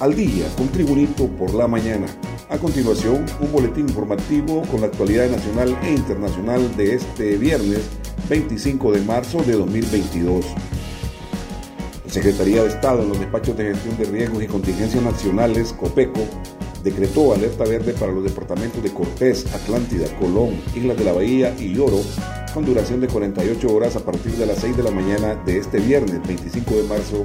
[0.00, 2.06] al día con Tribunito por la mañana.
[2.48, 7.80] A continuación, un boletín informativo con la actualidad nacional e internacional de este viernes
[8.28, 10.46] 25 de marzo de 2022.
[12.06, 16.20] La Secretaría de Estado en los despachos de gestión de riesgos y contingencias nacionales, COPECO,
[16.84, 21.74] decretó alerta verde para los departamentos de Cortés, Atlántida, Colón, Islas de la Bahía y
[21.74, 22.00] Lloro,
[22.54, 25.78] con duración de 48 horas a partir de las 6 de la mañana de este
[25.78, 27.24] viernes 25 de marzo,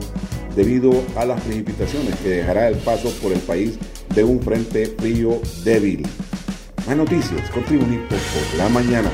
[0.56, 3.78] debido a las precipitaciones que dejará el paso por el país
[4.14, 6.06] de un frente frío débil.
[6.88, 9.10] Más noticias con por la mañana.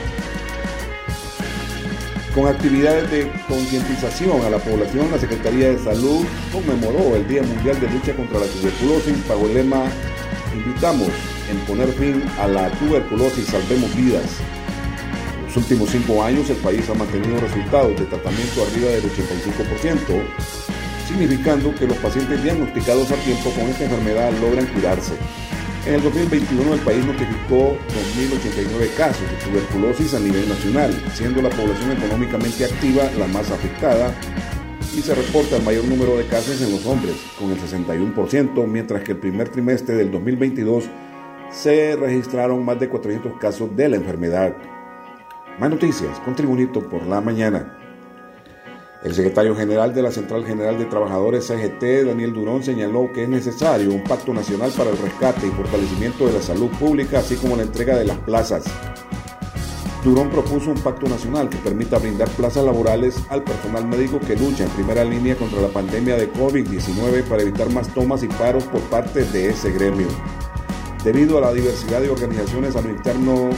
[2.34, 7.80] Con actividades de concientización a la población, la Secretaría de Salud conmemoró el Día Mundial
[7.80, 9.86] de Lucha contra la Tuberculosis bajo el lema
[10.54, 11.10] Invitamos
[11.50, 14.26] en poner fin a la tuberculosis, salvemos vidas.
[15.40, 20.24] En los últimos cinco años el país ha mantenido resultados de tratamiento arriba del 85%,
[21.10, 25.14] significando que los pacientes diagnosticados a tiempo con esta enfermedad logran curarse.
[25.88, 27.76] En el 2021 el país notificó
[28.16, 34.14] 2.089 casos de tuberculosis a nivel nacional, siendo la población económicamente activa la más afectada
[34.96, 39.02] y se reporta el mayor número de casos en los hombres, con el 61%, mientras
[39.02, 40.86] que el primer trimestre del 2022
[41.50, 44.56] se registraron más de 400 casos de la enfermedad.
[45.60, 47.79] Más noticias con por la mañana.
[49.02, 53.30] El secretario general de la Central General de Trabajadores CGT, Daniel Durón, señaló que es
[53.30, 57.56] necesario un pacto nacional para el rescate y fortalecimiento de la salud pública, así como
[57.56, 58.66] la entrega de las plazas.
[60.04, 64.66] Durón propuso un pacto nacional que permita brindar plazas laborales al personal médico que lucha
[64.66, 68.82] en primera línea contra la pandemia de COVID-19 para evitar más tomas y paros por
[68.82, 70.08] parte de ese gremio.
[71.06, 73.50] Debido a la diversidad de organizaciones a lo interno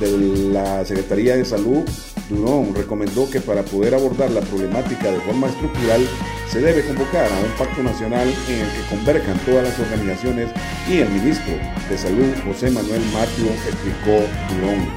[0.00, 0.10] de
[0.52, 1.84] la Secretaría de Salud,
[2.28, 6.06] Durón recomendó que para poder abordar la problemática de forma estructural
[6.50, 10.50] se debe convocar a un pacto nacional en el que converjan todas las organizaciones
[10.88, 11.54] y el ministro
[11.88, 14.88] de Salud, José Manuel Matio, explicó Durón.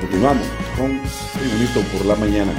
[0.00, 0.46] Continuamos
[0.76, 1.00] con
[1.38, 2.52] Tribunito por la mañana.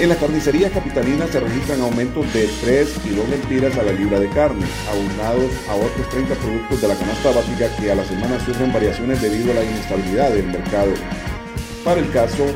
[0.00, 4.18] En las carnicerías capitalinas se registran aumentos de 3 y 2 lempiras a la libra
[4.18, 8.44] de carne, aunados a otros 30 productos de la canasta básica que a la semana
[8.44, 10.92] sufren variaciones debido a la inestabilidad del mercado.
[11.84, 12.46] Para el caso,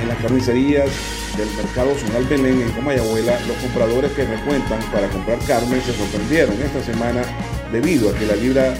[0.00, 0.88] en las carnicerías
[1.36, 6.54] del mercado Zonal Belén en Comayagüela, los compradores que frecuentan para comprar carne se sorprendieron
[6.62, 7.22] esta semana
[7.70, 8.74] debido a que la libra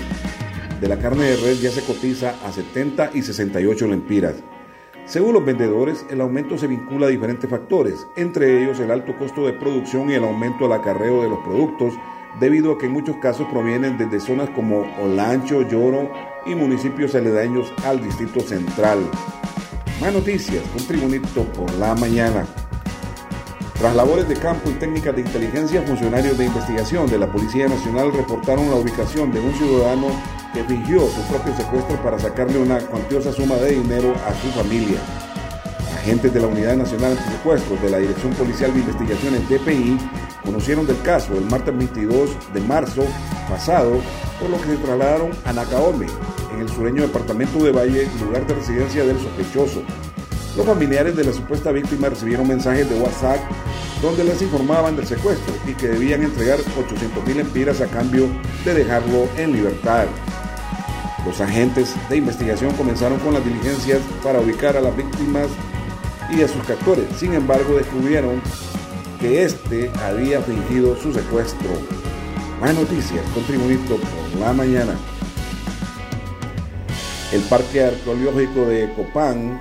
[0.81, 4.37] de la carne de res ya se cotiza a 70 y 68 lempiras.
[5.05, 9.45] Según los vendedores, el aumento se vincula a diferentes factores, entre ellos el alto costo
[9.45, 11.93] de producción y el aumento al acarreo de los productos,
[12.41, 16.11] debido a que en muchos casos provienen desde zonas como Olancho, Lloro
[16.47, 19.01] y municipios aledaños al Distrito Central.
[20.01, 22.47] Más noticias con Tribunito por la mañana.
[23.81, 28.13] Tras labores de campo y técnicas de inteligencia, funcionarios de investigación de la Policía Nacional
[28.13, 30.07] reportaron la ubicación de un ciudadano
[30.55, 35.01] que fingió su propio secuestro para sacarle una cuantiosa suma de dinero a su familia.
[35.97, 39.99] Agentes de la Unidad Nacional Antisecuestros de la Dirección Policial de Investigaciones DPI
[40.45, 43.03] conocieron del caso el martes 22 de marzo
[43.49, 44.01] pasado,
[44.41, 46.07] por lo que se trasladaron a Nacaome,
[46.59, 49.83] en el sureño departamento de Valle, lugar de residencia del sospechoso.
[50.57, 53.39] Los familiares de la supuesta víctima recibieron mensajes de WhatsApp
[54.03, 58.27] donde les informaban del secuestro y que debían entregar 800 mil empiras a cambio
[58.65, 60.07] de dejarlo en libertad.
[61.25, 65.47] Los agentes de investigación comenzaron con las diligencias para ubicar a las víctimas
[66.31, 67.07] y a sus captores.
[67.17, 68.41] Sin embargo, descubrieron
[69.21, 71.71] que este había fingido su secuestro.
[72.61, 74.95] Más noticias con Tribunito por la mañana.
[77.31, 79.61] El Parque Arqueológico de Copán,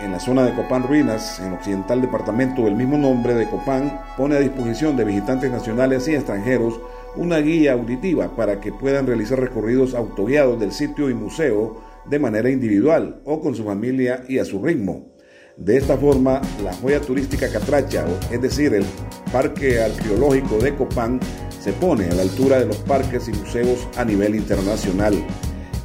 [0.00, 4.02] en la zona de Copán Ruinas, en el occidental departamento del mismo nombre de Copán,
[4.18, 6.78] pone a disposición de visitantes nacionales y extranjeros
[7.16, 12.50] una guía auditiva para que puedan realizar recorridos autoguiados del sitio y museo de manera
[12.50, 15.06] individual o con su familia y a su ritmo.
[15.56, 18.84] De esta forma, la joya turística Catracha, es decir, el
[19.32, 21.18] Parque Arqueológico de Copán,
[21.60, 25.14] se pone a la altura de los parques y museos a nivel internacional.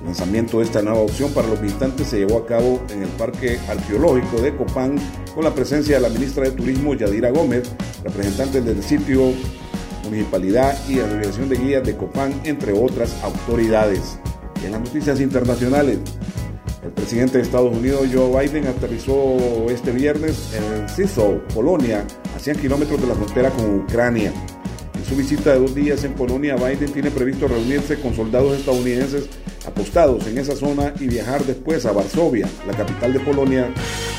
[0.05, 3.57] Lanzamiento de esta nueva opción para los visitantes se llevó a cabo en el Parque
[3.67, 4.97] Arqueológico de Copán
[5.33, 7.71] con la presencia de la ministra de Turismo Yadira Gómez,
[8.03, 9.33] representantes del sitio
[10.03, 14.19] Municipalidad y Asociación de Guías de Copán, entre otras autoridades.
[14.63, 15.99] en las noticias internacionales,
[16.83, 19.37] el presidente de Estados Unidos, Joe Biden, aterrizó
[19.69, 22.05] este viernes en Sisow, Polonia,
[22.35, 24.31] a 100 kilómetros de la frontera con Ucrania.
[24.93, 29.29] En su visita de dos días en Polonia, Biden tiene previsto reunirse con soldados estadounidenses
[29.67, 33.69] apostados en esa zona y viajar después a Varsovia, la capital de Polonia,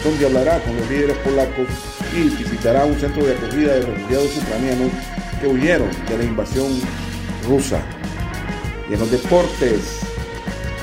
[0.04, 1.66] donde hablará con los líderes polacos
[2.14, 4.92] y visitará un centro de acogida de refugiados ucranianos
[5.40, 6.80] que huyeron de la invasión
[7.48, 7.80] rusa.
[8.88, 10.00] Y en los deportes,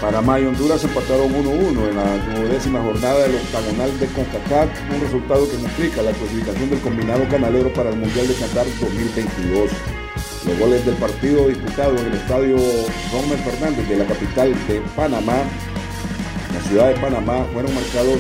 [0.02, 5.50] Panamá y Honduras empataron 1-1 en la duodécima jornada del octagonal de CONCACAF, un resultado
[5.50, 9.72] que implica la clasificación del combinado canalero para el Mundial de Qatar 2022.
[10.46, 12.58] Los goles del partido disputado en el estadio
[13.14, 15.38] Romer Fernández de la capital de Panamá,
[16.54, 18.20] la ciudad de Panamá, fueron marcados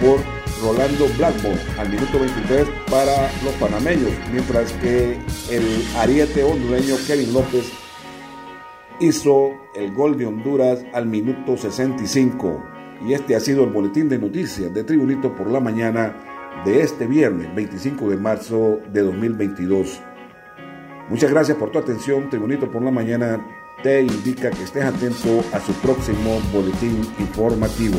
[0.00, 0.20] por
[0.62, 5.18] Rolando Blackmore al minuto 23 para los panameños, mientras que
[5.50, 7.70] el ariete hondureño Kevin López
[9.00, 12.62] hizo el gol de Honduras al minuto 65.
[13.06, 16.16] Y este ha sido el boletín de noticias de Tribunito por la mañana
[16.64, 20.00] de este viernes 25 de marzo de 2022.
[21.12, 22.30] Muchas gracias por tu atención.
[22.30, 23.38] Tribunito por la mañana
[23.82, 27.98] te indica que estés atento a su próximo boletín informativo.